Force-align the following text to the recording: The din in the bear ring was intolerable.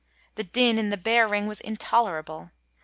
The 0.33 0.43
din 0.43 0.79
in 0.79 0.89
the 0.89 0.97
bear 0.97 1.27
ring 1.27 1.45
was 1.45 1.61
intolerable. 1.61 2.49